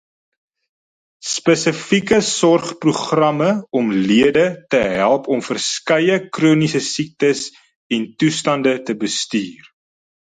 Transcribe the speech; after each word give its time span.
Spesifieke 1.31 2.21
sorgprogramme 2.27 3.49
om 3.81 3.91
lede 4.07 4.45
te 4.75 4.79
help 4.95 5.27
om 5.35 5.43
verskeie 5.49 6.15
chroniese 6.39 6.81
siektes 6.93 7.43
en 7.99 8.09
toestande 8.23 8.73
te 8.89 8.97
bestuur. 9.05 9.71